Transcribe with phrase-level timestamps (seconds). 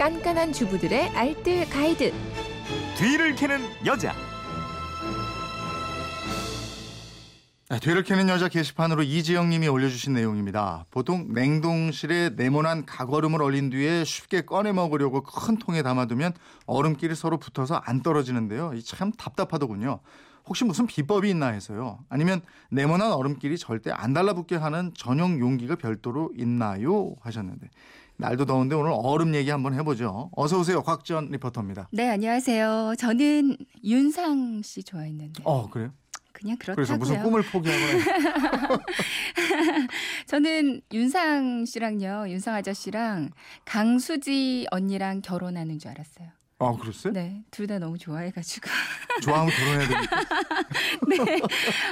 [0.00, 2.10] 깐깐한 주부들의 알뜰 가이드.
[2.96, 4.14] 뒤를 캐는 여자.
[7.68, 10.86] 네, 뒤를 캐는 여자 게시판으로 이지영 님이 올려주신 내용입니다.
[10.90, 16.32] 보통 냉동실에 네모난 각얼음을 얼린 뒤에 쉽게 꺼내 먹으려고 큰 통에 담아두면
[16.64, 18.72] 얼음끼리 서로 붙어서 안 떨어지는데요.
[18.76, 20.00] 이참 답답하더군요.
[20.46, 21.98] 혹시 무슨 비법이 있나 해서요.
[22.08, 22.40] 아니면
[22.70, 27.16] 네모난 얼음끼리 절대 안 달라붙게 하는 전용 용기가 별도로 있나요?
[27.20, 27.68] 하셨는데
[28.20, 30.30] 날도 더운데 오늘 얼음 얘기 한번 해보죠.
[30.36, 30.82] 어서 오세요.
[30.82, 31.88] 곽지연 리포터입니다.
[31.90, 32.94] 네, 안녕하세요.
[32.98, 35.42] 저는 윤상 씨 좋아했는데.
[35.44, 35.90] 어 그래요?
[36.32, 36.74] 그냥 그렇다고요.
[36.76, 38.78] 그래서 무슨 꿈을 포기하거나
[40.26, 43.30] 저는 윤상 씨랑요, 윤상 아저씨랑
[43.64, 46.28] 강수지 언니랑 결혼하는 줄 알았어요.
[46.62, 47.14] 아 그랬어요?
[47.14, 48.68] 네, 둘 다 너무 좋아해가지고.
[49.22, 50.20] 좋아하면 결혼해야 됩니까?
[51.08, 51.40] 네.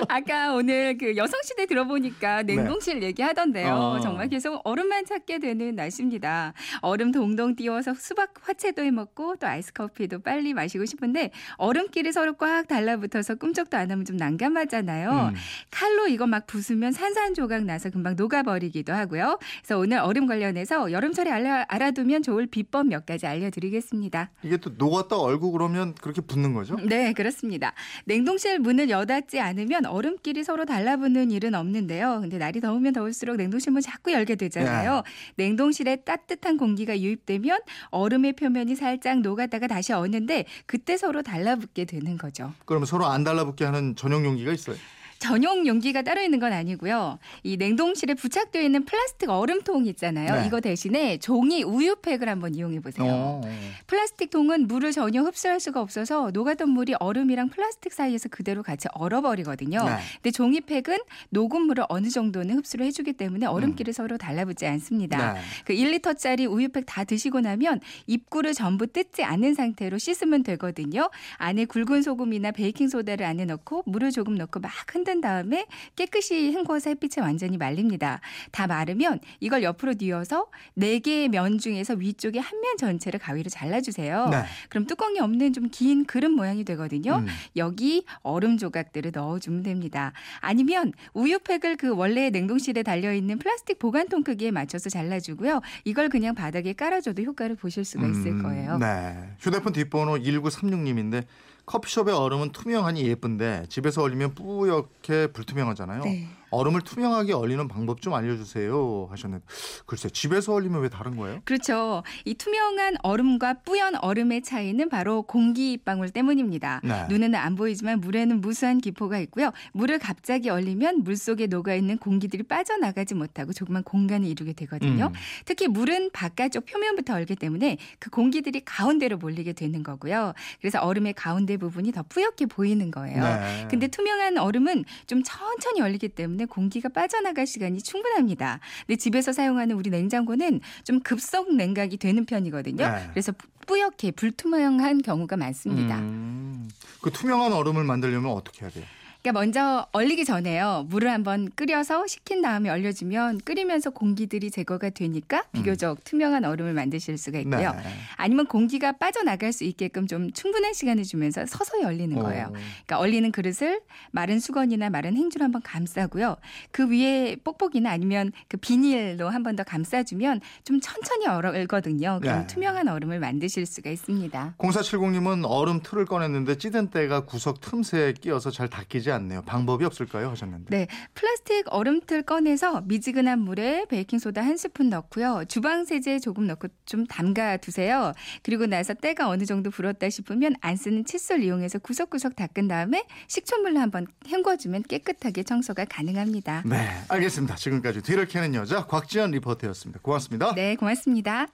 [0.08, 3.64] 아까 오늘 그 여성시대 들어보니까 냉동실 얘기하던데요.
[3.66, 3.70] 네.
[3.70, 4.00] 어.
[4.00, 6.52] 정말 계속 얼음만 찾게 되는 날씨입니다.
[6.82, 12.34] 얼음 동동 띄워서 수박 화채도 해 먹고 또 아이스 커피도 빨리 마시고 싶은데 얼음끼리 서로
[12.34, 15.30] 꽉 달라붙어서 꿈쩍도 안 하면 좀 난감하잖아요.
[15.32, 15.34] 음.
[15.70, 19.38] 칼로 이거 막 부수면 산산조각 나서 금방 녹아버리기도 하고요.
[19.62, 24.30] 그래서 오늘 얼음 관련해서 여름철에 알아, 알아두면 좋을 비법 몇 가지 알려드리겠습니다.
[24.42, 26.76] 이게 또 녹았다 얼고 그러면 그렇게 붙는 거죠?
[26.76, 27.72] 네, 그렇습니다.
[28.04, 32.20] 냉동실 문을 여닫지 않으면 얼음끼리 서로 달라붙는 일은 없는데요.
[32.20, 35.02] 근데 날이 더우면 더울수록 냉동실 문 자꾸 열게 되잖아요.
[35.36, 37.58] 냉동실에 따뜻한 공기가 유입되면
[37.90, 42.52] 얼음의 표면이 살짝 녹았다가 다시 어는데 그때 서로 달라붙게 되는 거죠.
[42.64, 44.76] 그러면 서로 안 달라붙게 하는 전용 용기가 있어요.
[45.18, 47.18] 전용 용기가 따로 있는 건 아니고요.
[47.42, 50.40] 이 냉동실에 부착되어 있는 플라스틱 얼음통 있잖아요.
[50.40, 50.46] 네.
[50.46, 53.06] 이거 대신에 종이 우유팩을 한번 이용해 보세요.
[53.08, 53.40] 어.
[53.86, 59.84] 플라스틱 통은 물을 전혀 흡수할 수가 없어서 녹았던 물이 얼음이랑 플라스틱 사이에서 그대로 같이 얼어버리거든요.
[59.84, 59.96] 네.
[60.14, 60.98] 근데 종이팩은
[61.30, 65.34] 녹은 물을 어느 정도는 흡수를 해주기 때문에 얼음끼리 서로 달라붙지 않습니다.
[65.34, 65.40] 네.
[65.64, 71.10] 그 1리터짜리 우유팩 다 드시고 나면 입구를 전부 뜯지 않은 상태로 씻으면 되거든요.
[71.38, 75.64] 안에 굵은 소금이나 베이킹 소다를 안에 넣고 물을 조금 넣고 막 흔든 다음에
[75.96, 78.20] 깨끗이 헹궈서 햇빛에 완전히 말립니다.
[78.50, 84.28] 다 마르면 이걸 옆으로 뉘어서 네 개의 면 중에서 위쪽에 한 면 전체를 가위로 잘라주세요.
[84.28, 84.42] 네.
[84.68, 87.22] 그럼 뚜껑이 없는 좀 긴 그릇 모양이 되거든요.
[87.22, 87.26] 음.
[87.56, 90.12] 여기 얼음 조각들을 넣어주면 됩니다.
[90.40, 95.60] 아니면 우유팩을 그 원래 냉동실에 달려있는 플라스틱 보관통 크기에 맞춰서 잘라주고요.
[95.84, 98.76] 이걸 그냥 바닥에 깔아줘도 효과를 보실 수가 있을 음, 거예요.
[98.78, 99.30] 네.
[99.40, 101.24] 휴대폰 뒷번호 1936님인데
[101.68, 106.02] 커피숍의 얼음은 투명하니 예쁜데 집에서 얼리면 뿌옇게 불투명하잖아요.
[106.02, 106.26] 네.
[106.50, 109.44] 얼음을 투명하게 얼리는 방법 좀 알려주세요 하셨는데
[109.86, 111.40] 글쎄 집에서 얼리면 왜 다른 거예요?
[111.44, 112.02] 그렇죠.
[112.24, 116.80] 이 투명한 얼음과 뿌연 얼음의 차이는 바로 공기 방울 때문입니다.
[116.84, 117.06] 네.
[117.08, 119.52] 눈에는 안 보이지만 물에는 무수한 기포가 있고요.
[119.72, 125.06] 물을 갑자기 얼리면 물 속에 녹아 있는 공기들이 빠져나가지 못하고 조그만 공간을 이루게 되거든요.
[125.06, 125.12] 음.
[125.44, 130.32] 특히 물은 바깥쪽 표면부터 얼기 때문에 그 공기들이 가운데로 몰리게 되는 거고요.
[130.60, 133.22] 그래서 얼음의 가운데 부분이 더 뿌옇게 보이는 거예요.
[133.22, 133.66] 네.
[133.70, 138.60] 근데 투명한 얼음은 좀 천천히 얼리기 때문에 공기가 빠져나갈 시간이 충분합니다.
[138.86, 142.88] 근데 집에서 사용하는 우리 냉장고는 좀 급속 냉각이 되는 편이거든요.
[142.88, 143.08] 네.
[143.10, 143.32] 그래서
[143.66, 145.98] 뿌옇게 불투명한 경우가 많습니다.
[145.98, 146.70] 음,
[147.02, 148.84] 그 투명한 얼음을 만들려면 어떻게 해야 돼요?
[149.28, 150.86] 그러니까 먼저 얼리기 전에요.
[150.88, 157.38] 물을 한번 끓여서 식힌 다음에 얼려주면 끓이면서 공기들이 제거가 되니까 비교적 투명한 얼음을 만드실 수가
[157.40, 157.70] 있고요.
[157.70, 157.76] 음.
[157.76, 157.90] 네.
[158.16, 162.46] 아니면 공기가 빠져나갈 수 있게끔 좀 충분한 시간을 주면서 서서히 얼리는 거예요.
[162.46, 162.52] 어.
[162.52, 163.80] 그러니까 얼리는 그릇을
[164.12, 166.36] 마른 수건이나 마른 행주로 한번 감싸고요.
[166.70, 172.20] 그 위에 뽁뽁이나 아니면 그 비닐로 한 번 더 감싸주면 좀 천천히 얼거든요.
[172.22, 172.46] 그럼 네.
[172.46, 174.54] 투명한 얼음을 만드실 수가 있습니다.
[174.58, 179.42] 0470님은 얼음 틀을 꺼냈는데 찌든 때가 구석 틈새에 끼어서 잘 닦이지 않네요.
[179.42, 180.30] 방법이 없을까요?
[180.30, 180.76] 하셨는데.
[180.76, 185.44] 네, 플라스틱 얼음틀 꺼내서 미지근한 물에 베이킹 소다 한 스푼 넣고요.
[185.48, 188.12] 주방 세제 조금 넣고 좀 담가 두세요.
[188.42, 193.78] 그리고 나서 때가 어느 정도 불었다 싶으면 안 쓰는 칫솔 이용해서 구석구석 닦은 다음에 식초물로
[193.78, 196.62] 한번 헹궈주면 깨끗하게 청소가 가능합니다.
[196.66, 197.56] 네, 알겠습니다.
[197.56, 200.00] 지금까지 뒤를 캐는 여자 곽지연 리포터였습니다.
[200.02, 200.54] 고맙습니다.
[200.54, 201.48] 네, 고맙습니다.